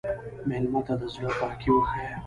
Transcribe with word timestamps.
مېلمه 0.47 0.81
ته 0.87 0.93
د 0.99 1.03
زړه 1.13 1.29
پاکي 1.39 1.69
وښیه. 1.73 2.05